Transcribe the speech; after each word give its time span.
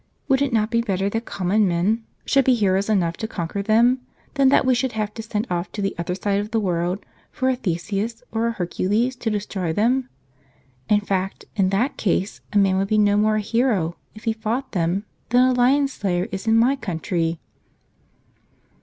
Would 0.29 0.41
it 0.41 0.51
not 0.51 0.71
be 0.71 0.81
better 0.81 1.11
that 1.11 1.25
common 1.25 1.67
men 1.67 2.03
should 2.25 2.43
be 2.45 2.55
heroes 2.55 2.89
enough 2.89 3.17
to 3.17 3.27
conquer 3.27 3.61
them, 3.61 3.99
than 4.33 4.49
that 4.49 4.65
we 4.65 4.73
should 4.73 4.93
have 4.93 5.13
to 5.13 5.21
send 5.21 5.45
off 5.47 5.71
to 5.73 5.81
the 5.83 5.93
other 5.99 6.15
side 6.15 6.39
of 6.39 6.49
the 6.49 6.59
world 6.59 7.05
for 7.31 7.49
a 7.49 7.55
Theseus, 7.55 8.23
or 8.31 8.47
a 8.47 8.51
Hercules, 8.53 9.15
to 9.17 9.29
destroy 9.29 9.71
them? 9.73 10.09
In 10.89 11.01
fact, 11.01 11.45
in 11.55 11.69
that 11.69 11.97
case, 11.97 12.41
a 12.51 12.57
man 12.57 12.79
would 12.79 12.87
be 12.87 12.97
no 12.97 13.15
more 13.15 13.35
a 13.35 13.41
hero 13.41 13.95
if 14.15 14.23
he 14.23 14.33
fought 14.33 14.71
them, 14.71 15.05
than 15.29 15.47
a 15.47 15.53
lion 15.53 15.87
slayer 15.87 16.27
is 16.31 16.47
in 16.47 16.57
my 16.57 16.75
country." 16.75 17.39